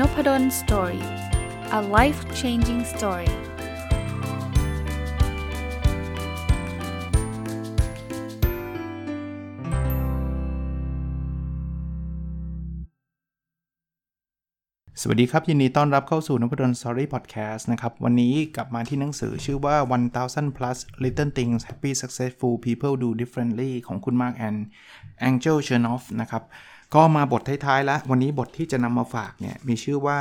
[0.00, 1.04] Nopadol Story
[1.78, 3.30] a life changing story
[15.00, 19.76] สวัสดีครับ ยินดีต้อนรับเข้าสู่นพดล Story Podcast นะครับ วันนี้กลับมาที่หนังสือชื่อว่า
[20.16, 24.58] 1000 plus little things happy successful people do differently ของคุณ Marc and
[25.28, 26.42] Angel Chernoff นะครับ
[26.94, 30.18] ก็มาบทท้ายๆแล้ว วันนี้บทที่จะนำมาฝากเนี่ย มีชื่อว่า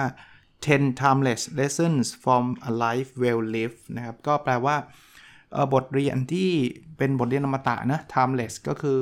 [0.65, 4.75] 10 timeless lessons from a life well lived นะครับ ก็แปลว่า
[5.73, 6.51] บทเรียนที่
[6.97, 8.97] เป็นบทเรียนอมตะนะ timeless ก็คือ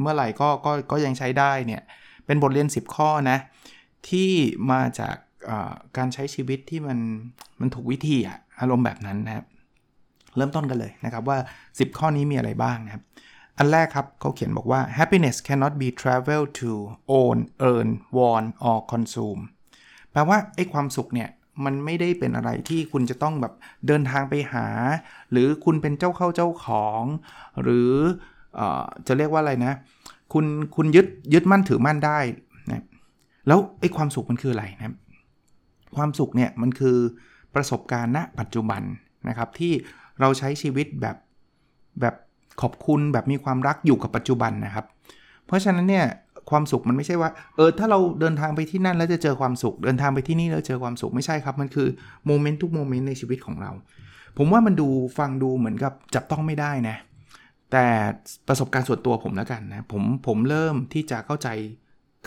[0.00, 1.82] เมื่อไหร่ก็ก็ก็ยังใช้ได้เนี่ย
[2.26, 3.38] เป็นบทเรียน 10 ข้อนะ
[4.08, 4.30] ที่
[4.70, 5.16] มาจาก
[5.96, 6.98] การใช้ชีวิตที่มัน
[7.60, 9.46] มันถูกวิธีอะอารมณ์แบบนั้นนะครับ
[10.36, 13.02] เริ่มต้นกันเลยนะครับว่า 10 ข้อนี้มีอะไรบ้างนะครับ
[13.58, 16.70] อันแรกครับเขาเขียนบอกว่า happiness cannot be traveled to
[17.20, 17.38] own
[17.70, 19.42] earn want or consume
[20.12, 21.28] แปลว่าไอ้ความสุขเนี่ย
[21.64, 23.54] มันไม่ได้เป็นอะไรที่คุณจะต้องแบบ
[23.86, 24.66] เดินทางไปหา
[25.30, 27.02] หรือคุณเป็นเจ้าเข้าเจ้าของ
[27.62, 27.92] หรือ
[28.58, 28.60] อ
[29.06, 29.74] จะเรียกว่าอะไรนะ
[30.32, 32.18] คุณคุณยึดยึดมั่นถือมั่นได้
[32.70, 32.84] นะ
[33.46, 34.94] แล้วไอ้ความสุขมันคืออะไรนะ
[35.96, 36.96] ความสุขเนี่ยมันคือ
[37.54, 38.82] ประสบการณ์ณปัจจุบัน
[39.28, 39.72] นะครับที่
[40.20, 41.16] เราใช้ชีวิตแบบ
[42.00, 42.14] แบบ
[42.60, 44.84] ขอบคุณแบบมีความรักอยู่กับปัจจุบันนะครับ
[45.46, 46.06] เพราะฉะนั้นเนี่ย
[46.50, 51.88] ความสุขมันไม่ใช่ว่า เออถ้าเราเดินทางไปที่นั่นแล้วจะเจอความสุข เดินทางไปที่นี่แล้วเจอความสุขไม่ใช่ครับ มันคือ
[52.26, 53.70] โมเมนต์ทุกโมเมนต์ในชีวิตของเรา
[54.38, 56.96] ผมว่ามันดูฟังดูเหมือนกับจับต้องไม่ได้นะ
[57.72, 57.86] แต่
[58.48, 61.48] ประสบการณ์ส่วนตัวผมแล้วกันนะผมผมเริ่มที่จะเข้าใจ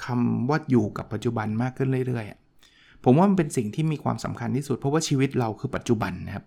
[0.05, 6.45] คำว่าอยู่กับปัจจุบันมากขึ้นเรื่อยๆผมว่ามันเป็นสิ่งที่มีความสำคัญที่สุด เพราะว่าชีวิตเราคือปัจจุบันนะครับ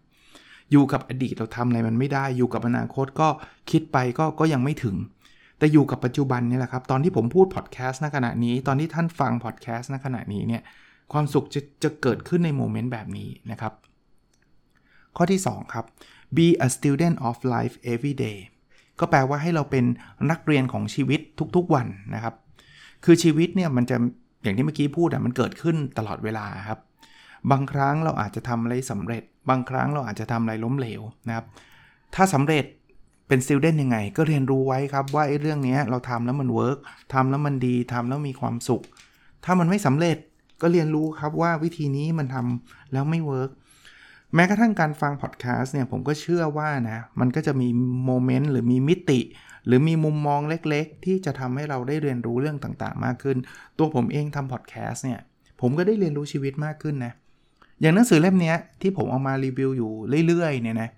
[0.71, 3.29] อยู่กับอดีตเราทำอะไรมันไม่ได้ อยู่กับอนาคตก็
[3.71, 4.97] คิดไปก็ก็ยังไม่ถึง
[5.59, 10.63] แต่อยู่กับปัจจุบันนี่แหละครับ ตอนที่ผมพูดพอดแคสต์ณขณะนี้ ตอนที่ท่านฟังพอดแคสต์ณขณะนี้เนี่ย
[11.13, 13.73] ความสุขจะจะเกิดขึ้นในโมเมนต์แบบนี้นะครับ
[15.17, 15.85] ข้อที่ 2 ครับ
[16.37, 18.39] be a student of life every day
[19.01, 19.85] ก็แปลว่าให้เราเป็น
[20.31, 21.21] นักเรียนของชีวิต
[21.57, 22.35] ทุกๆวันนะครับ
[23.05, 23.97] คือชีวิตเนี่ยมันจะ
[24.43, 26.79] อย่างที่เมื่อกี้พูดอะมันเกิดขึ้นตลอดเวลาครับ
[27.51, 31.47] บางครั้งเราอาจจะทำอะไรสำเร็จ บางครั้งเราอาจจะทำอะไรล้มเหลวนะครับ
[32.15, 32.65] ถ้าสำเร็จ
[33.29, 36.79] เป็นซิลเดนยังไง ก็เรียนรู้ไว้ครับว่าไอ้เรื่องนี้เราทำแล้วมัน work
[37.15, 38.83] ทำแล้วมันดีทำแล้วมีความสุข
[39.45, 40.17] ถ้ามันไม่สำเร็จ
[40.63, 43.51] ก็เรียนรู้ครับว่าวิธีนี้มันทำแล้วไม่ work
[44.35, 47.69] แม้กระทั่งการฟังพอดแคสต์เนี่ยผมก็เชื่อว่านะ มันก็จะมี
[48.05, 49.21] โมเมนต์หรือมีมิติ
[49.67, 53.37] หรือมีมุมมองเล็กๆ ที่จะทำให้เราได้เรียนรู้เรื่องต่างๆ มากขึ้น
[53.79, 55.21] ตัวผมเองทำพอดแคสต์เนี่ย
[55.61, 57.13] ผมก็ได้เรียนรู้ชีวิตมากขึ้นนะ
[57.83, 59.93] อย่างหนังสือเล่มนี้ที่ผมเอามารีวิวอยู่
[60.27, 60.89] เรื่อยๆเนี่ยนะ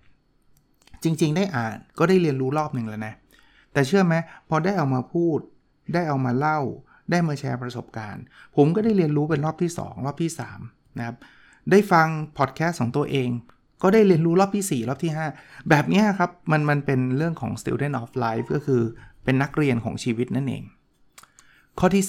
[1.02, 3.14] จริง ๆ ได้อ่านก็ได้เรียนรู้รอบหนึ่งแล้วนะ
[3.72, 4.14] แต่เชื่อไหม
[4.48, 5.38] พอได้เอามาพูด
[5.94, 6.60] ได้เอามาเล่า
[7.10, 8.22] ได้มาแชร์ประสบการณ์
[8.56, 10.30] ผมก็ได้เรียนรู้เป็นรอบที่ 2 รอบที่
[10.62, 11.16] 3นะครับ
[11.70, 12.06] ได้ฟัง
[12.38, 13.28] พอดแคสต์ของตัวเอง
[13.82, 18.82] ก็ได้เรียนรู้รอบที่ 4 รอบที่ 5 แบบนี้ครับมันมันเป็นเรื่องของ student of life ก็คือ
[19.24, 20.64] เป็นนักเรียนของชีวิตนั่นเอง
[21.78, 22.04] ข้อที่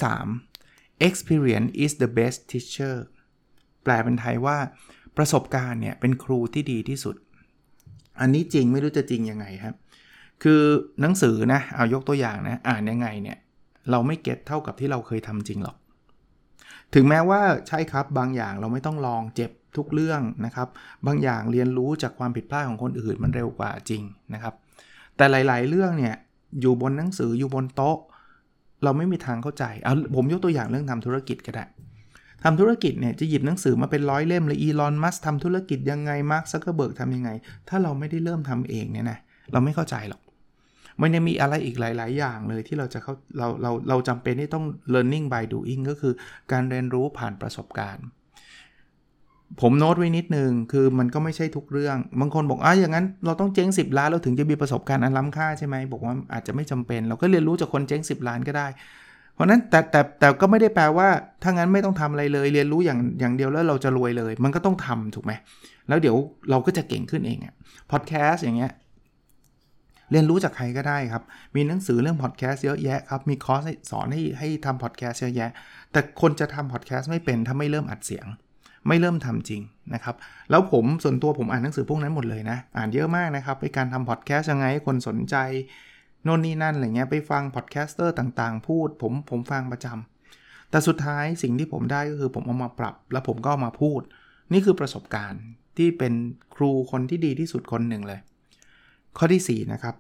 [0.50, 2.96] 3 experience is the best teacher
[3.86, 4.58] แปลเป็นไทยว่า
[5.18, 7.16] ประสบการณ์เนี่ยเป็นครูที่ดีที่สุด
[8.20, 9.76] อันนี้จริงไม่รู้จะจริงยังไงครับ
[10.44, 10.62] คือ
[11.02, 13.38] หนังสือนะเอายกตัวอย่างนะอ่านยังไงเนี่ย
[13.92, 15.78] เราไม่เก็ตเท่ากับที่เราเคยทำจริงหรอก
[16.94, 20.68] ถึงแม้ว่าใช่ครับบางอย่างเราไม่ต้องลองเจ็บทุกเรื่องนะครับ
[21.08, 24.02] บางอย่างเรียนรู้จากความผิดพลาดของคนอื่นมันเร็วกว่าจริง
[24.34, 24.54] นะครับ
[25.18, 26.16] แต่หลาย ๆ เรื่องเนี่ย
[26.62, 27.98] อยู่บนหนังสืออยู่บนโต๊ะ
[28.84, 31.66] เราไม่มีทางเข้าใจ เอาผมยกตัวอย่างเรื่องทำธุรกิจก็ได้
[32.46, 37.30] ทำธุรกิจเนี่ยจะหยิบหนังสือมาเป็นร้อยเล่มเลยอีลอนมัสก์ทำธุรกิจยังไงมาร์คซักเกอร์เบิร์กทำยังไง
[37.70, 39.18] ถ้าเราไม่ได้เริ่มทำเองเนี่ยนะ
[39.52, 40.22] เราไม่เข้าใจหรอก
[41.02, 46.14] มันยังมีอะไรอีกหลาย ๆ อย่างเลยที่เราจะเขาเราเราเราจำเป็นที่ต้อง learning by doing ก็คือ
[46.52, 48.06] การเรียนรู้ผ่านประสบการณ์
[49.62, 58.68] ผมโน้ตไว้นิดนึงคือมันก็ไม่ใช่ทุกเรื่อง บางคนบอกอะอย่างนั้นเราต้องเจ๊ง 10 ล้านเราถึงจะมีประสบการณ์อันล้ำค่าใช่ไหมบอกว่าอาจจะไม่จำเป็น เราก็เรียนรู้จากคนเจ๊ง 10 ล้านก็ได้
[59.36, 61.08] เพราะนั้นแต่แต่แต่ก็ไม่ได้แปลว่า
[61.44, 65.32] ถ้างั้นไม่ต้องทำอะไรเลย เรียนรู้อย่างอย่างเดียวแล้วเราจะรวยเลย มันก็ต้องทำถูกไหม
[65.88, 66.16] แล้วเดี๋ยว
[66.50, 67.54] เราก็จะเก่งขึ้นเองอะ
[67.92, 68.72] พอดแคสต์อย่างเงี้ย
[70.12, 71.24] เรียนรู้จากใครก็ได้ครับ
[71.56, 73.62] มีหนังสือเรื่องพอดแคสต์เยอะแยะครับ มีคอร์ส
[73.92, 75.50] สอนให้ให้ทำพอดแคสต์เยอะแยะ
[75.92, 78.26] แต่คนจะทำพอดแคสต์ไม่เป็นถ้าไม่เริ่มอัดเสียง
[78.88, 79.62] ไม่เริ่มทำจริง
[79.94, 80.16] นะครับ
[80.50, 85.36] แล้วผมส่วนตัวผมอ่านหนังสือพวกนั้นหมดเลยนะ อ่านเยอะมากนะครับ ไปการทำพอดแคสต์ยังไงให้คนสนใจ
[86.26, 94.02] โน่นนี่นั่นอะไรเงี้ยไปฟัง podcaster ต่างๆ พูดผมผมฟังประจำแต่สุดท้ายสิ่งที่ผมได้ก็คือผมเอามาปรับ แล้วผมก็มาพูด
[94.54, 95.44] นี่คือประสบการณ์
[95.78, 96.14] ที่เป็น
[96.56, 98.20] ครูคนที่ดีที่สุดคนหนึ่งเลย
[99.18, 99.96] ข้อที่ 4 นะครับ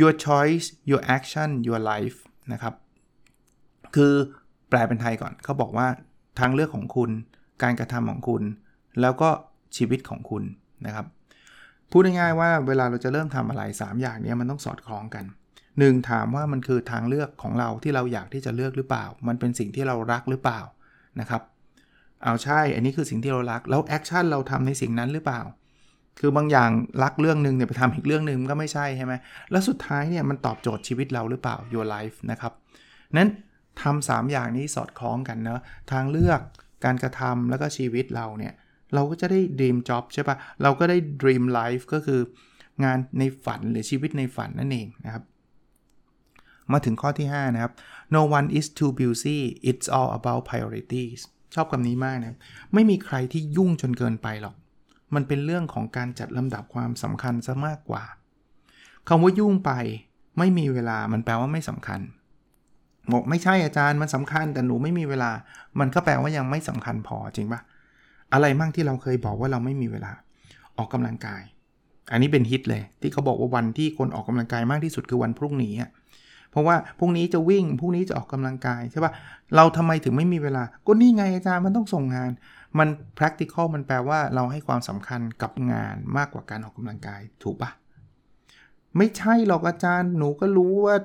[0.00, 2.18] your choice your action your life
[2.52, 2.74] นะครับ
[3.94, 4.12] คือ
[4.68, 5.86] แปลเป็นไทยก่อนเขาบอกว่า
[6.38, 7.10] ทางเลือกของคุณ
[7.62, 8.42] การกระทำของคุณ
[9.00, 9.30] แล้วก็
[9.76, 10.42] ชีวิตของคุณ
[10.86, 11.06] นะครับ
[11.96, 15.24] พูดง่ายๆว่าเวลาเราจะเริ่มทำอะไร 3 อย่างนี้มันต้องสอดคล้องกัน
[15.66, 16.10] 1.
[16.10, 20.60] ถามว่ามันคือทางเลือกของเราที่เราอยากที่จะเลือกหรือเปล่า มันเป็นสิ่งที่เรารักหรือเปล่า
[21.20, 21.42] นะครับ
[22.22, 25.40] เอาใช่ อันนี้คือสิ่งที่เรารัก แล้ว action เราทำในสิ่งนั้นหรือเปล่า
[26.20, 26.70] คือบางอย่าง
[27.02, 29.12] รักเรื่องหนึ่งเนี่ยไปทำอีกเรื่องหนึ่งก็ไม่ใช่ใช่ไหม
[29.50, 32.52] แล้วสุดท้ายเนี่ยมันตอบโจทย์ชีวิตเราหรือเปล่า your life นะครับ
[33.16, 33.30] นั้น
[33.82, 35.60] ทำสามอย่างนี้สอดคล้องกันเนาะ
[35.92, 36.40] ทางเลือก
[36.84, 38.52] การกระทำแล้วก็ชีวิตเราเนี่ย
[38.94, 42.20] เราก็จะได้ dream job ใช่ปะเราก็ได้ dream life ก็คือ
[42.84, 45.24] งานในฝันหรือชีวิตในฝันนั่นเองนะครับ
[46.72, 47.72] มาถึงข้อที่ 5 นะครับ
[48.16, 49.38] no one is too busy
[49.70, 51.20] it's all about priorities
[51.54, 52.38] ชอบคำนี้มากนะ
[52.74, 54.54] ไม่มีใครที่ยุ่งจนเกินไปหรอก
[55.14, 58.04] มันเป็นเรื่องของการจัดลำดับความสำคัญซะมากกว่า
[59.08, 59.72] คำว่ายุ่งไป
[60.38, 62.00] ไม่มีเวลามันแปลว่าไม่สำคัญ
[63.12, 65.30] บอกไม่ใช่อาจารย์มันสำคัญแต่หนูไม่มีเวลา
[65.80, 67.60] มันก็แปลว่ายังไม่สำคัญพอจริงปะ
[68.34, 70.12] อะไรมั่งที่เราเคยบอกว่าเราไม่มีเวลา
[70.78, 71.42] ออกกำลังกาย
[72.12, 75.74] อันนี้เป็นฮิตเลย ที่เขาบอกว่าวันที่คนออกกำลังกายมากที่สุดคือวันพรุ่งนี้
[76.50, 79.12] เพราะว่าพรุ่งนี้จะวิ่งพรุ่งนี้จะออกกำลังกายใช่ปะ
[79.56, 82.30] เราทำไมถึงไม่มีเวลา ก็นี่ไงอาจารย์มันต้องส่งงาน
[82.78, 82.88] มัน
[83.18, 87.70] practical มันแปลว่าเราให้ความสำคัญกับงานมากกว่าการออกกำลังกายถูกปะ
[88.96, 90.96] ไม่ใช่หรอกอาจารย์หนูก็รู้ว่า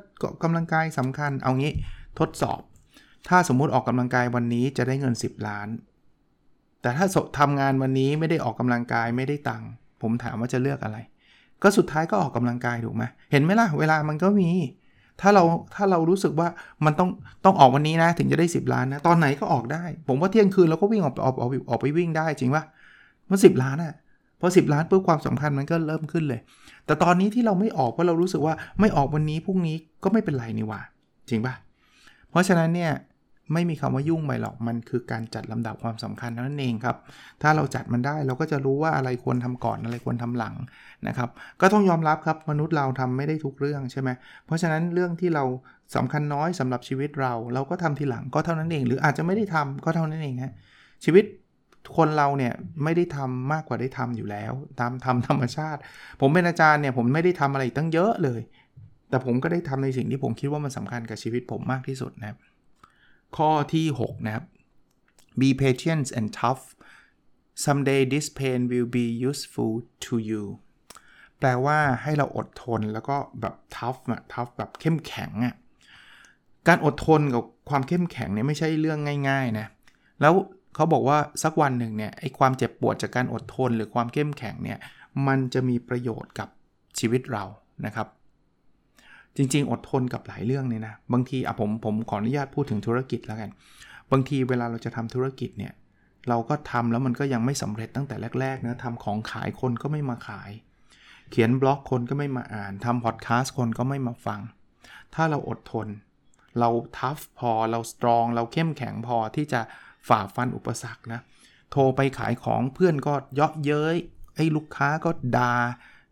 [0.44, 1.74] กำลังกายสำคัญเอางี้
[2.20, 2.62] ทดสอบ
[3.30, 5.68] ถ้าสมมุติออกกำลังกายวันนี้จะได้เงิน 10 ล้าน
[6.82, 7.06] แต่ถ้า
[7.40, 9.70] ทำงานวันนี้ไม่ได้ออกกำลังกายไม่ได้ตังค์
[10.02, 10.98] ผมถามว่าจะเลือกอะไร
[11.64, 14.50] ก็สุดท้ายก็ออกกำลังกายถูกไหมเห็นไหมล่ะ เวลามันก็มี
[15.22, 15.44] ถ้าเรา
[15.76, 16.48] ถ้าเรารู้สึกว่า
[16.86, 17.10] มันต้อง
[17.46, 22.64] ต้องออกวันนี้นะ ถึงจะได้ 10 ล้านนะ ตอนไหนก็ออกได้ ผมว่าเที่ยงคืนเราก็วิ่งออกออกออกออกไปวิ่งได้จริงปะ
[23.30, 23.94] มันสิล้านอะ
[24.40, 26.42] พอ10ล้านเพื่อความสำคัญมันก็เริ่มขึ้นเลย
[26.86, 30.82] แต่ตอนนี้ที่เราไม่ออกเพราะเรารู้สึกว่าไม่ออกวันนี้พรุ่งนี้ก็ไม่เป็นไรนี่ว่า
[31.30, 31.54] จริงปะ
[32.30, 32.92] เพราะฉะนั้นเนี่ย
[33.54, 36.98] ไม่มีคำว่ายุ่งไปหรอกมันคือการจัดลำดับความสำคัญนั่นเองครับ
[37.42, 40.56] ถ้าเราจัดมันได้เราก็จะรู้ว่าอะไรควรทำก่อนอะไรควรทำหลัง
[41.08, 41.30] นะครับ
[41.62, 44.10] ก็ต้องยอมรับครับมนุษย์เราทำไม่ได้ทุกเรื่องใช่ไหม
[44.46, 45.44] เพราะฉะนั้นเรื่องที่เรา
[45.96, 50.54] สำคัญน้อยสำหรับชีวิตเรา เราก็ทำทีหลังก็เท่านั้นเอง หรืออาจจะไม่ได้ทำก็เท่านั้นเองฮะ
[51.06, 51.26] ชีวิต
[51.98, 52.54] คนเราเนี่ย
[52.84, 55.80] ไม่ได้ทำมากกว่าได้ทำอยู่แล้ว ตามทำธรรมชาติ
[56.22, 58.42] ผมเป็นอาจารย์เนี่ยผมไม่ได้ทำอะไรตั้งเยอะเลย
[59.10, 62.38] แต่ผมก็ได้ทำในสิ่งที่ผมคิดว่ามันสำคัญกับชีวิตผมมากที่สุดนะครับ
[63.38, 64.46] ข้อที่ 6 นะครับ
[65.40, 66.64] be patient and tough
[67.66, 69.74] someday this pain will be useful
[70.06, 70.44] to you
[71.40, 75.56] แปลว่าให้เราอดทนแล้วก็แบบ tough อะ tough แบบเข้มแข็งอะ
[76.68, 79.00] การอดทนกับความเข้มแข็งเนี่ยไม่ใช่เรื่อง
[79.30, 79.68] ง่ายๆนะ
[80.22, 80.34] แล้ว
[80.76, 84.80] เขาบอกว่าสักวันหนึ่งเนี่ยไอ้ความเจ็บปวดจากการอดทนหรือความเข้มแข็งเนี่ย
[85.28, 86.50] มันจะมีประโยชน์กับ
[87.00, 87.44] ชีวิตเรา
[87.86, 88.08] นะครับ
[89.38, 93.50] จริง ๆ อดทนกับหลายเรื่องเลยนะ บางทีอะผมผมขออนุญาตพูดถึงธุรกิจแล้วกัน
[94.12, 95.74] บางทีเวลาเราจะทำธุรกิจเนี่ย
[96.30, 100.52] เราก็ทำแล้วมันก็ยังไม่สำเร็จตั้งแต่แรกๆนะทำของขายคนก็ไม่มาขาย
[101.30, 104.40] เขียนบล็อกคนก็ไม่มาอ่านทำพอดแคสต์คนก็ไม่มาฟัง
[105.16, 105.88] ถ้าเราอดทน
[106.60, 109.62] เราทัฟพอเราสตรอง เราเข้มแข็งพอที่จะ
[110.08, 111.20] ฝ่าฟันอุปสรรคนะ
[111.72, 113.96] โทรไปขายของเพื่อนก็เยาะเย้ย
[114.36, 115.54] ไอ้ลูกค้าก็ดา่า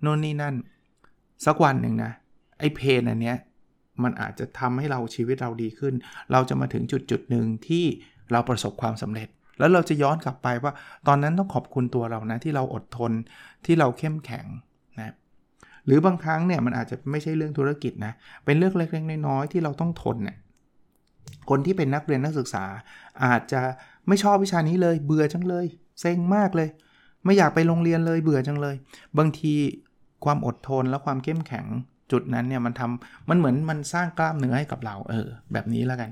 [0.02, 0.56] โน่นนี่นั่น
[1.46, 2.12] สักวันหนึ่งนะ
[2.60, 3.38] ไอ้เพนอันเนี้ย
[4.04, 5.94] มันอาจจะทำให้เราชีวิตเราดีขึ้น
[6.32, 7.86] เราจะมาถึงจุดจุดหนึ่งที่
[8.32, 9.28] เราประสบความสำเร็จ
[9.60, 10.74] แล้วเราจะย้อนกลับไปว่า
[11.08, 13.12] ตอนนั้นต้องขอบคุณตัวเรานะที่เราอดทน
[13.66, 14.46] ที่เราเข้มแข็ง
[15.00, 15.14] นะ
[15.86, 18.14] หรือบางครั้งเนี่ยมันอาจจะไม่ใช่เรื่องธุรกิจนะ
[18.46, 20.38] เป็นเรื่องเล็กๆน้อยๆที่เราต้องทนเนี่ย
[21.50, 22.66] คนที่เป็นนักเรียนนักศึกษา
[23.26, 23.62] อาจจะ
[24.08, 25.66] ไม่ชอบวิชานี้เลย เบื่อจังเลย
[26.00, 26.70] เซ็งมากเลย
[27.26, 28.76] ไม่อยากไปโรงเรียนเลยเบื่อจังเลย
[29.18, 29.54] บางที
[30.26, 31.66] ความอดทนและความเข้มแข็ง
[32.12, 36.10] จุดนั้นเนี่ยมันทำมันเหมือนมันสร้างกล้ามเนื้อให้กับเราเออแบบนี้แล้วกัน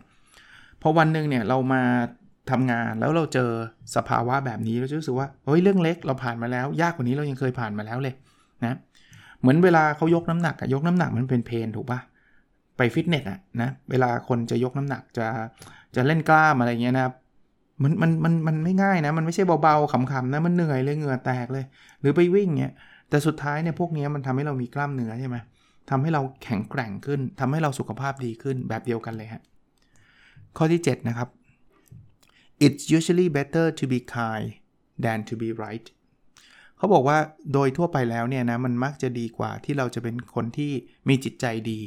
[0.81, 1.81] พอวันหนึ่งเนี่ยเรามา
[2.51, 3.49] ทำงานแล้วเราเจอ
[3.95, 8.13] สภาวะแบบนี้เราจะรู้สึกว่าเฮ้ยเรื่องเล็กเราผ่านมาแล้ว ยากกว่านี้เรายังเคยผ่านมาแล้วเลย
[8.63, 8.77] นะ
[9.41, 11.99] เหมือนเวลาเขายกน้ำหนักอะยกน้ำหนักมันเป็นเพนถูกปะ
[12.77, 15.25] ไปฟิตเนสอะนะเวลาคนจะยกน้ำหนักจะ
[15.95, 17.13] จะเล่นกล้ามอะไรเงี้ยนะครับ
[17.83, 21.65] มันมันมันมันไม่ง่ายนะ มันไม่ใช่เบาๆขำๆนะมันเหนื่อยเลยเหงื่อแตกเลย
[22.01, 22.73] หรือไปวิ่งเงี้ย
[23.09, 25.37] แต่สุดท้ายเนี่ยพวกนี้มันทำให้เรามีกล้ามเนื้อใช่ไหม
[25.89, 29.41] ทำให้เราแข็งแกร่งขึ้นทำให้เราสุขภาพดีขึ้นแบบเดียวกันเลยฮะ
[30.57, 31.29] ข้อที่ 7 นะครับ
[32.65, 34.47] it's usually better to be kind
[35.03, 35.85] than to be right
[36.77, 37.17] เขาบอกว่า
[37.53, 40.71] โดยทั่วไปแล้วเนี่ยนะมันมักจะดีกว่าที่เราจะเป็นคนที่
[41.09, 41.79] มีจิตใจดี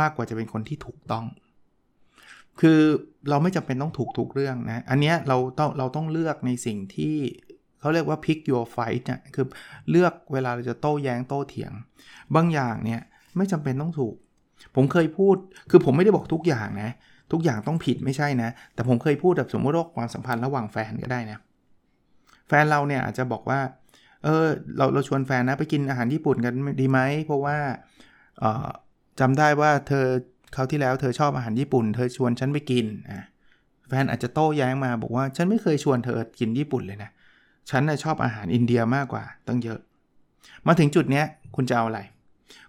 [0.00, 1.24] มากกว่าจะเป็นคนที่ถูกต้อง
[2.60, 2.80] คือ
[3.28, 7.16] เราไม่จำเป็นต้องถูกทุกเรื่องนะ อันนี้เราต้องเราต้องเลือกในสิ่งที่
[7.80, 9.46] เขาเรียกว่า pick your fight เนี่ยคือ
[9.90, 11.72] เลือกเวลาเราจะโต้แย้งโต้เถียง
[12.34, 13.00] บางอย่างเนี่ย
[13.36, 14.14] ไม่จำเป็นต้องถูก
[14.74, 15.36] ผมเคยพูด
[15.70, 16.90] คือผมไม่ได้บอกทุกอย่างนะ
[17.32, 21.38] ทุกอย่างต้องผิดไม่ใช่นะ แต่ผมเคยพูดแบบสมมติว่าความสัมพันธ์ระหว่างแฟนก็ได้นะ
[22.48, 23.60] แฟนเราเนี่ยอาจจะบอกว่า
[24.24, 24.46] เออ
[24.76, 27.56] เราเราชวนแฟนนะไปกินอาหารญี่ปุ่นกันดีไหมเพราะว่า
[28.38, 28.68] เออ
[29.20, 30.06] จำได้ว่าเธอ
[30.54, 33.26] เขาที่แล้วเธอชอบอาหารญี่ปุ่น เธอชวนฉันไปกินอะ
[33.88, 37.10] แฟนอาจจะโต้แย้งมาบอกว่าฉันไม่เคยชวนเธอกินญี่ปุ่นเลยนะ
[37.70, 39.78] ฉันนะชอบอาหารอินเดียมากกว่าตั้งเยอะ
[40.66, 42.00] มาถึงจุดเนี้ยคุณจะเอาอะไร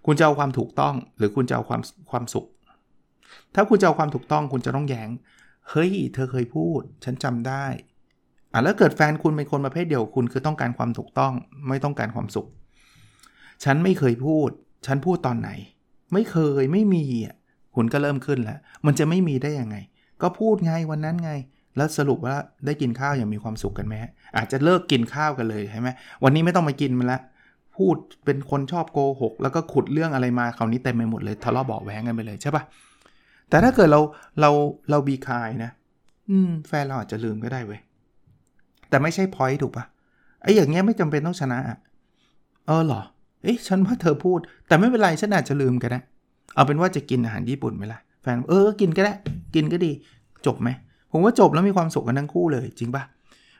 [0.05, 1.81] คุณจะเอาความถูกต้อง หรือคุณจะเอาความ
[2.11, 2.45] ความสุข
[3.55, 5.09] ถ้าคุณจะเอาความถูกต้องคุณจะต้องแยง้ง
[5.69, 7.65] เฮ้ย เธอเคยพูด ฉันจำได้
[8.53, 11.33] อะแล้วเกิดแฟนคุณเป็นคนประเภทเดียวคุณคือต้องการความถูกต้อง
[11.69, 12.47] ไม่ต้องการความสุข
[13.63, 14.49] ฉันไม่เคยพูด
[14.85, 15.49] ฉันพูดตอนไหน
[16.13, 17.35] ไม่เคยไม่มีอะ
[17.75, 19.75] คุณก็เริ่มขึ้นแล้ว มันจะไม่มีได้ยังไง
[20.21, 21.31] ก็พูดไงวันนั้นไง
[21.77, 23.95] แล้วสรุปว่าได้กินข้าวอย่างมีความสุขกันไหม
[24.37, 25.89] อาจจะเลิกกินข้าวกันเลยใช่ไหม
[26.23, 27.19] วันนี้ไม่ต้องมากินมันละ
[27.77, 32.63] พูดเป็นคนชอบโกหกแล้วก็ขุดเรื่องอะไรมาคราวนี้เต็มไปหมดเลยทะเลาะเบาแหวงกันไปเลยใช่ปะ
[33.49, 33.99] แต่ถ้าเกิดเรา
[34.41, 34.49] เรา
[34.89, 35.71] เราบีคายนะ
[36.29, 37.79] อืม แฟนเราอาจจะลืมก็ได้เว้ย
[38.89, 39.85] แต่ไม่ใช่พอยต์ถูกปะ
[40.41, 41.59] ไอ้อย่างเงี้ยไม่จำเป็นต้องชนะ
[42.67, 43.01] เออเหรอ
[43.43, 45.99] เอ๊ะฉันว่าเธอพูด แต่ไม่เป็นไรฉันอาจจะลืมก็ได้
[46.55, 49.13] เอาเป็นว่าจะกินอาหารญี่ปุ่นไหมล่ะแฟนเออกินก็ได้
[49.55, 49.91] กินก็ดี
[50.45, 50.69] จบไหม
[51.11, 53.03] ผมว่าจบแล้วมีความสุขกันทั้งคู่เลยจริงป่ะ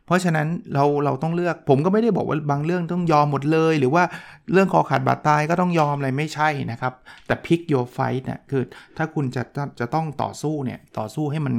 [0.06, 4.04] เพราะฉะนั้นเราเราต้องเลือกผมก็ไม่ได้บอกว่าบางเรื่องต้องยอมหมดเลย หรือว่า
[4.52, 6.94] เรื่องคอขาดบาดตายก็ต้องยอมอะไรไม่ใช่นะครับ
[7.26, 8.64] แต่พิก your fight นะคือ
[8.98, 9.44] ถ้าคุณจะ
[9.80, 11.56] จะต้องต่อสู้เนี่ยต่อสู้ให้มัน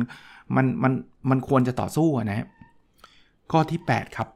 [0.57, 0.93] มันมัน
[1.31, 2.47] มันควรจะต่อสู้นะ
[3.53, 4.29] ข้อที่ 8 ครับ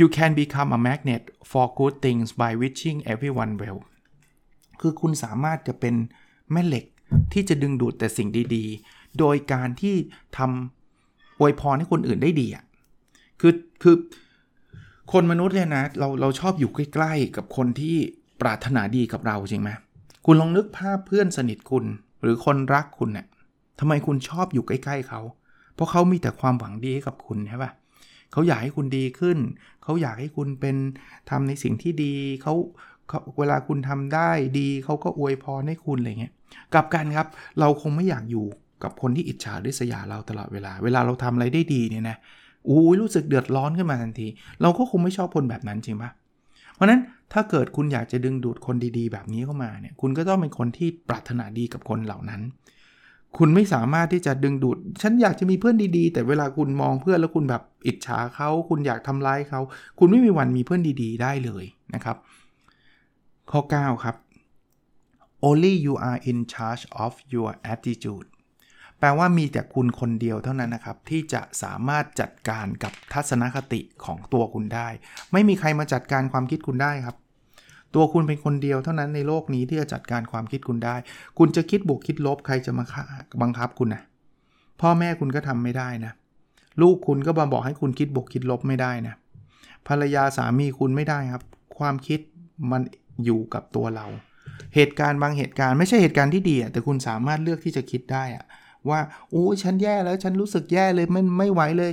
[0.00, 3.80] you can become a magnet for good things by wishing everyone well
[4.80, 5.94] คือคุณสามารถจะเป็น
[6.52, 6.84] แม่เหล็ก
[7.32, 9.96] ที่จะดึงดูดแต่สิ่งดีๆ โดยการที่
[10.36, 12.64] ทำอวยพรให้คนอื่นได้ดีอะ
[13.40, 13.96] คือคือ
[15.12, 17.96] คนมนุษย์เนี่ยนะเราเราชอบอยู่ใกล้ๆกับคนที่
[18.40, 19.70] ปรารถนาดีกับเราจริงไหม
[20.26, 21.84] คุณลองนึกภาพเพื่อนสนิทคุณ
[22.22, 23.26] หรือคนรักคุณเนี่ย
[23.80, 25.20] ทำไมคุณชอบอยู่ใกล้ๆเขา
[25.74, 27.70] เพราะเขามีแต่ความหวังดีให้กับคุณใช่ปะ
[28.32, 29.38] เขาอยากให้คุณดีขึ้น
[29.82, 30.76] เขาอยากให้คุณเป็น
[31.30, 32.54] ทำในสิ่งที่ดีเขา
[33.38, 36.32] เวลาคุณทำได้ดีเขาก็อวยพรให้คุณอะไรเงี้ย
[36.72, 37.28] กลับกันครับ
[37.60, 38.46] เราคงไม่อยากอยู่
[38.82, 42.16] กับคนที่อิจฉาริษยาเราตลอดเวลา เวลาเราทำอะไรได้ดีเนี่ยนะ
[42.68, 44.28] อู้รู้สึกเดือดร้อนขึ้นมาทันที
[44.62, 46.10] เราก็คงไม่ชอบคนแบบนั้นจริงปะ
[46.74, 47.00] เพราะนั้น
[47.32, 52.42] ถ้าเกิดคุณอยากจะดึงดูดคนดีๆ แบบนี้เข้ามาเนี่ยคุณก็ต้องเป็นคนที่ปรารถนาดีกับคนเหล่านั้น
[53.38, 59.60] คุณไม่สามารถที่จะดึงดูด ฉันอยากจะมีเพื่อนดีๆ แต่เวลาคุณมองเพื่อนแล้วคุณแบบอิจฉาเขา คุณอยากทำร้ายเขา
[59.98, 61.64] คุณไม่มีวันมีเพื่อนดี ๆ ได้เลย
[61.94, 62.16] นะครับ
[63.50, 64.16] ข้อ 9 ครับ
[65.48, 68.26] only you are in charge of your attitude
[69.00, 74.88] แปลว่ามีแต่คุณคนเดียวเท่านั้นนะครับ ที่จะสามารถจัดการกับทัศนคติของตัวคุณได้
[75.32, 77.16] ไม่มีใครมาจัดการความคิดคุณได้ครับ
[77.94, 80.96] ตัวคุณเป็นคนเดียวเท่านั้นในโลกนี้ที่จะจัดการความคิดคุณได้
[81.38, 82.84] คุณจะคิดบวกคิดลบใครจะมา
[83.42, 84.02] บังคับคุณนะ
[84.80, 86.12] พ่อแม่คุณก็ทำไม่ได้นะ
[86.80, 89.14] ลูกคุณก็มาบอกให้คุณคิดบวกคิดลบไม่ได้นะ
[89.88, 91.42] ภรรยาสามีคุณไม่ได้ครับ
[91.78, 92.20] ความคิด
[92.70, 92.82] มัน
[93.24, 94.06] อยู่กับตัวเรา
[94.74, 98.44] เหตุการณ์บางเหตุการณ์ไม่ใช่เหตุการณ์ที่ดีแต่คุณสามารถเลือกที่จะคิดได้อะ
[98.88, 101.92] ว่าโอ้ฉันแย่แล้วฉันรู้สึกแย่เลยไม่ไม่ไหวเลย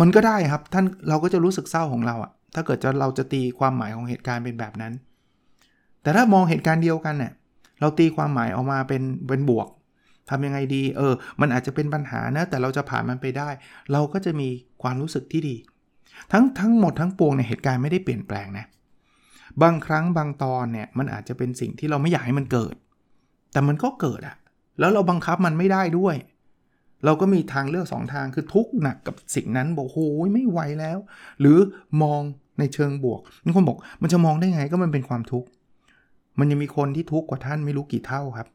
[0.00, 4.92] มันก็ได้ครับท่านเราก็จะรู้สึกเศร้าของเราอะถ้าเกิดจะเราจะตีความหมายของเหตุการณ์เป็นแบบนั้น
[6.02, 7.32] แต่ถ้ามองเหตุการณ์เดียวกันเนี่ย
[7.80, 9.68] เราตีความหมายออกมาเป็นเป็นบวก
[10.30, 13.48] ทำยังไงดี เออ มันอาจจะเป็นปัญหานะ แต่เราจะผ่านมันไปได้
[13.92, 14.48] เราก็จะมี
[14.82, 15.56] ความรู้สึกที่ดี
[16.32, 18.66] ทั้งทั้งหมดทั้งปวงในเหตุการณ์ไม่ได้เปลี่ยนแปลงนะ
[19.62, 22.74] บางครั้งบางตอนเนี่ย มันอาจจะเป็นสิ่งที่เราไม่อยากให้มันเกิด
[23.52, 24.36] แต่มันก็เกิดอะ
[24.80, 26.16] แล้วเราบังคับมันไม่ได้ด้วย
[27.04, 30.98] เราก็มีทางเลือก 2 ทางคือทุกข์หนักกับสิ่งนั้นบอกโอ้ยไม่ไหวแล้ว
[31.40, 31.58] หรือ
[32.02, 32.20] มอง
[32.58, 35.48] ในเชิงบวกมีคนบอกมันจะมองได้ไงก็มันเป็นความทุกข์
[36.38, 38.48] มันยังมีคนที่ทุกข์กว่าท่านไม่รู้กี่เท่าครับ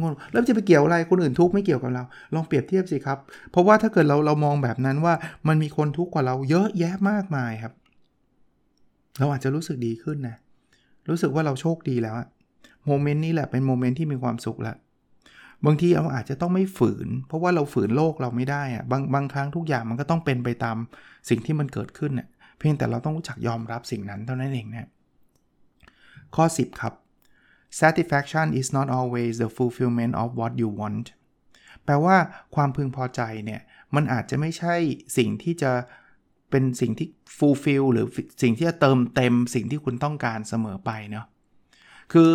[0.00, 2.02] งงแล้วจะไปเกี่ยวอะไรคนอื่นทุกข์ไม่เกี่ยวกับเรา
[2.34, 3.18] ลองเปรียบเทียบสิครับ
[3.50, 5.14] เพราะว่าถ้าเกิดเราเรามองแบบนั้นว่า
[5.48, 7.72] มันมีคนทุกข์กว่าเราเยอะแยะมากมายครับ
[9.18, 10.36] เราอาจจะรู้สึกดีขึ้นนะ
[11.10, 12.14] รู้สึกว่าเราโชคดีแล้ว
[12.86, 14.76] โมเมนต์นี้แหละเป็นโมเมนต์ที่มีความสุขแล้ว
[15.66, 20.76] บางทีเราอาจจะต้องไม่ฝืน เพราะว่าเราฝืนโลกเราไม่ได้อะบางบางครั้งทุกอย่างมันก็ต้องเป็นไปตาม
[21.28, 22.28] สิ่งที่มันเกิดขึ้นเน่ย
[22.58, 24.88] เพียงแต่เราต้องรู้จักยอมรับสิ่งนั้นเท่านั้นเองนะ
[26.34, 26.94] ข้อ 10 ครับ
[27.80, 31.06] satisfaction is not always the fulfillment of what you want
[31.84, 32.16] แปลว่า
[32.54, 33.60] ความพึงพอใจเนี่ย
[33.94, 34.74] มันอาจจะไม่ใช่
[35.18, 35.72] สิ่งที่จะ
[36.50, 38.06] เป็นสิ่งที่ fulfill หรือ
[38.42, 41.26] สิ่งที่จะเติมเต็มสิ่งที่คุณต้องการเสมอไปเนาะ
[42.12, 42.30] คือ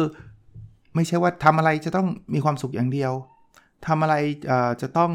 [0.95, 3.13] ไม่ใช่ว่าทำอะไรจะต้องมีความสุขอย่างเดียว
[3.87, 4.15] ทำอะไร
[4.81, 5.11] จะต้อง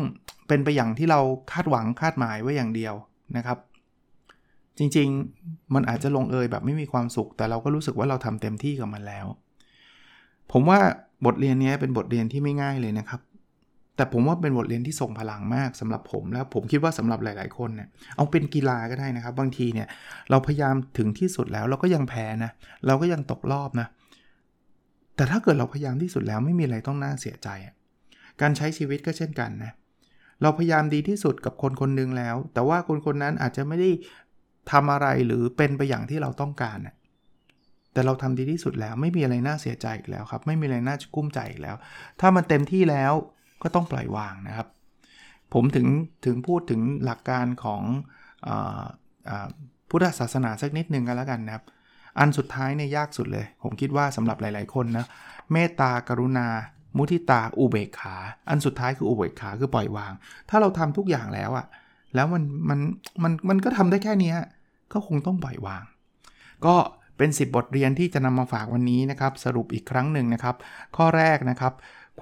[0.49, 1.21] เป็นไปอย่างที่เรา
[1.53, 2.95] คาดหวังคาดหมายไว้อย่างเดียว
[3.37, 3.59] นะครับ
[4.79, 9.27] จริงๆมันอาจจะลงเอยแบบไม่มีความสุข แต่เราก็รู้สึกว่าเราทำเต็มที่กับมันแล้ว
[10.53, 10.79] ผมว่า
[11.27, 13.21] บทเรียนนี้เป็นบทเรียนที่ไม่ง่ายเลยนะครับ
[13.97, 19.89] แต่ผมว่าเป็นบทเรียนที่ส่งพลังมากสำหรับผมแล้วผมคิดว่าสำหรับหลาย ๆ คนเนี่ยเอาเป็นกีฬาก็ได้นะครับ บางทีเนี่ย
[20.31, 22.51] เราพยายามถึงที่สุดแล้วเราก็ยังแพ้นะ
[22.87, 23.89] เราก็ยังตกรอบนะ
[25.17, 27.49] แต่ถ้าเกิดเราพยายามที่สุดแล้วไม่มีอะไรต้องน่าเสียใจ
[28.41, 29.73] การใช้ชีวิตก็เช่นกันนะ
[30.43, 33.91] เราพยายามดีที่สุดกับคนคนหนึ่งแล้ว แต่ว่าคนคนนั้นอาจจะไม่ได้
[34.73, 36.95] ทำอะไรหรือเป็นไปอย่างที่เราต้องการนะ
[37.93, 41.77] แต่เราทำดีที่สุดแล้วไม่มีอะไรน่าเสียใจอีกแล้วครับ ไม่มีอะไรน่ากุ้มใจอีกแล้ว
[42.21, 43.13] ถ้ามันเต็มที่แล้ว
[43.63, 44.69] ก็ต้องปล่อยวางนะครับ
[45.55, 45.87] ผมถึง
[46.25, 47.83] ถึงพูดถึงหลักการของ
[48.47, 48.51] อ
[49.29, 49.47] อ
[49.91, 51.65] พุทธศาสนาสักนิดหนึ่งกันแล้วกันนะครับ
[52.19, 55.07] อันสุดท้ายเนี่ยยากสุดเลย ผมคิดว่าสำหรับหลาย ๆ คนนะ
[55.53, 56.47] เมตตากรุณา
[56.97, 58.17] มุทิตา อุเบกขา
[58.51, 60.13] อันสุดท้ายคืออุเบกขาคือปล่อยวาง
[60.51, 61.67] ถ้าเราทำทุกอย่างแล้วอะ
[62.15, 62.79] แล้วมันมัน
[63.23, 64.33] มันมันก็ทำได้แค่นี้
[64.93, 65.83] ก็คงต้องปล่อยวาง
[66.67, 66.75] ก็
[67.19, 70.57] เป็น 10 บทเรียนที่จะนำมาฝากวันนี้นะครับ สรุปอีกครั้งหนึ่งนะครับ
[70.97, 71.73] ข้อแรกนะครับ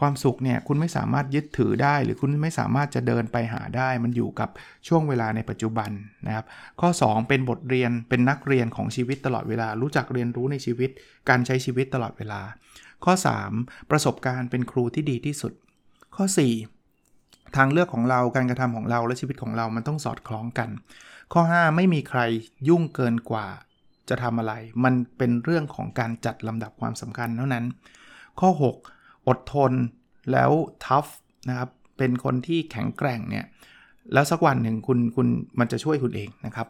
[0.01, 4.51] ความสุขเนี่ยคุณไม่สามารถยึดถือได้ หรือคุณไม่สามารถจะเดินไปหาได้ มันอยู่กับ
[4.89, 5.91] ช่วงเวลาในปัจจุบัน
[6.27, 6.45] นะครับ
[6.81, 10.91] ข้อ 2 เป็นบทเรียนเป็นนักเรียนของชีวิตตลอดเวลา รู้จักเรียนรู้ในชีวิต
[11.29, 12.41] การใช้ชีวิตตลอดเวลา
[13.05, 13.15] ข้อ
[13.53, 15.53] 3 ประสบการณ์เป็นครูที่ดีที่สุด
[16.17, 16.25] ข้อ
[16.91, 20.69] 4 ทางเลือกของเราการกระทำของเราและชีวิตของเรามันต้องสอดคล้องกัน
[21.33, 22.21] ข้อ 5 ไม่มีใคร
[22.69, 23.47] ยุ่งเกินกว่า
[24.09, 24.53] จะทำอะไร
[24.85, 27.65] มันเป็นเรื่องของการจัดลำดับความสำคัญเท่านั้น
[28.41, 29.73] ข้อ 6 อดทน
[30.33, 30.51] แล้ว
[30.85, 31.07] ทัฟ
[31.49, 33.45] นะครับเป็นคนที่แข็งแกร่งเนี่ย
[34.13, 36.67] แล้วสักวันหนึ่งคุณคุณมันจะช่วยคุณเองนะครับ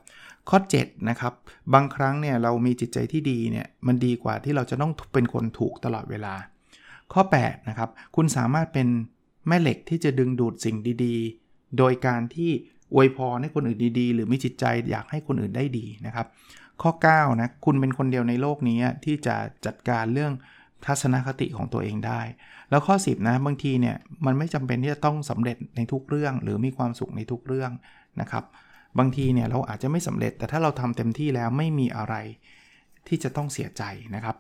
[0.49, 1.33] ข้อ7นะครับ
[1.75, 6.35] บางครั้งเนี่ยเรามีจิตใจที่ดีเนี่ยมันดีกว่าที่เราจะต้องเป็นคนถูกตลอดเวลา
[7.13, 8.89] ข้อ8นะครับคุณสามารถเป็น
[9.49, 12.51] แม่เหล็กที่จะดึงดูดสิ่งดีๆ โดยการที่
[12.95, 16.27] อวยพรให้คนอื่นดีๆ หรือมีจิตใจอยากให้คนอื่นได้ดีนะครับ
[16.83, 20.33] ข้อ9นะคุณเป็นคนเดียวในโลกนี้ที่จะจัดการเรื่อง
[20.87, 22.21] ทัศนคติของตัวเองได้
[22.71, 23.97] แล้วข้อ 10 นะบางทีเนี่ย
[24.27, 27.71] มันไม่จำเป็นที่จะต้องสำเร็จในทุกเรื่อง หรือมีความสุขในทุกเรื่อง
[28.21, 28.45] นะครับ
[28.99, 32.15] บางทีเนี่ยเราอาจจะไม่สำเร็จ แต่ถ้าเราทำเต็มที่แล้วไม่มีอะไร
[33.09, 33.83] ที่จะต้องเสียใจ
[34.15, 34.37] นะครับ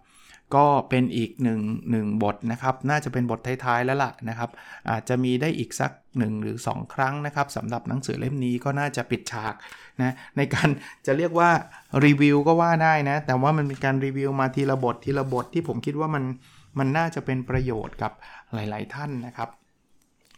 [0.56, 1.60] ก็เป็นอีกหนึ่ง
[1.90, 4.50] หนึ่งบทนะครับ น่าจะเป็นบทท้ายๆแล้วล่ะนะครับ
[4.90, 9.54] อาจจะมีได้อีกสัก 1 หรือ 2 ครั้งนะครับสำหรับหนังสือเล่มนี้ก็น่าจะปิดฉาก
[10.02, 10.68] นะในการ
[11.06, 11.50] จะเรียกว่า
[12.04, 16.24] รีวิวก็ว่าได้นะ แต่ว่ามันเป็นการรีวิวมาทีละบททีละบทที่ผมคิดว่ามัน
[16.78, 18.12] มันน่าจะเป็นประโยชน์กับ
[18.54, 19.50] หลายๆท่านนะครับ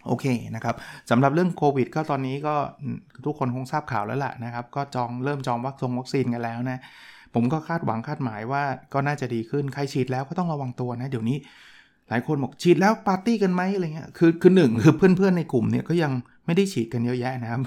[0.07, 0.75] โอเคนะครับ
[1.11, 2.55] สำหรับเรื่องโควิดก็ตอนนี้ก็
[3.25, 6.81] ทุกคนคงทราบข่าวแล้วล่ะนะครับ ก็จองเริ่มจองวัคซงวัคซีนกันแล้วนะ
[7.35, 11.39] ผมก็คาดหวังคาดหมายว่าก็น่าจะดีขึ้น ใครฉีดแล้วก็ต้องระวังตัวนะ เดี๋ยวนี้
[12.09, 16.13] หลายคนบอกฉีดแล้วปาร์ตี้กันไหมอะไรเงี้ย คือคือหนึ่งคือเพื่อนๆในกลุ่มเนี่ยก็ยัง
[16.47, 17.61] ไม่ได้ฉีดกันเยอะแยะนะครับ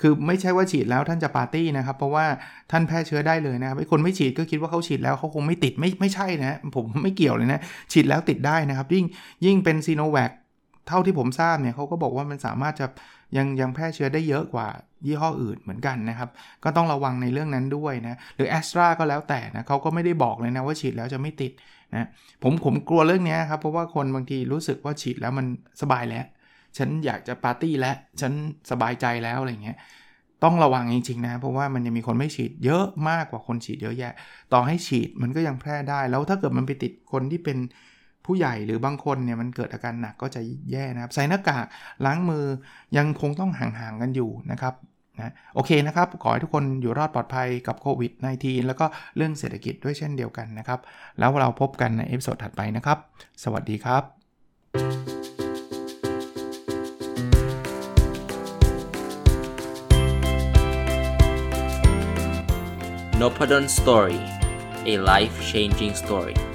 [0.00, 2.26] คือไม่ใช่ว่าฉีดแล้วท่านจะปาร์ตี้นะครับ เพราะว่า
[2.70, 7.60] ท่านแพร่เชื้อได้เลยนะครับไอ้คนไม่ฉีดก็คิดว่าเขาฉีดแล้วเขาคงไม่ติดไม่ไม่ใช่นะ ผมไม่เกี่ยวเลยนะ
[7.92, 9.04] ฉีดแล้วติดได้นะครับ ยิ่ง
[9.44, 10.30] ยิ่งเป็นซีโนแวค
[10.88, 12.86] เท่าที่ผมทราบเนี่ยเขาก็บอกว่ามันสามารถจะ
[13.36, 14.68] ยังยังแพร่เชื้อได้เยอะกว่า
[15.06, 16.30] ยี่ห้ออื่นเหมือนกันนะครับ
[16.64, 21.52] ก็ต้องระวังในเรื่องนั้นด้วยนะหรือแอสตราก็แล้วแต่นะเขาก็ไม่ได้บอกเลยนะว่าฉีดแล้วจะไม่ติด
[21.94, 22.06] นะ
[22.42, 25.46] ผมผมกลัวเรื่องนี้ครับ เพราะว่าคนบางทีรู้สึกว่าฉีดแล้วมัน
[25.82, 26.24] สบายแล้ว
[26.78, 28.32] ฉันอยากจะปาร์ตี้แล้วฉัน
[28.70, 29.78] สบายใจแล้วอะไรเงี้ย
[30.44, 34.12] ต้องระวังจริงๆนะ เพราะว่ามันยังมีคนไม่ฉีดเยอะมากกว่าคนฉีดเยอะแยะ
[34.52, 37.58] ต่อให้ฉีดมันก็ยังแพร่ได้ แล้วถ้าเกิดมันไปติดคนที่เป็น
[38.26, 41.66] ผู้ใหญ่หรือบางคนเนี่ยมันเกิดอาการหนักก็จะแย่นะครับ ใส่หน้ากาก
[42.04, 42.44] ล้างมือ
[42.96, 44.74] ยังคงต้องห่างๆกันอยู่นะครับ
[45.18, 50.80] นะโอเคนะครับ ขอให้ทุกคนอยู่รอดปลอดภัยกับโควิด -19 แล้วก็เรื่องเศรษฐกิจด้วยเช่นเดียวกันนะครับ
[51.18, 52.98] แล้วเราพบกันใน episode ถัดไปนะครับ
[53.44, 54.02] สวัสดีครับ
[63.20, 64.20] n o p a d o n Story
[64.92, 66.53] a life changing story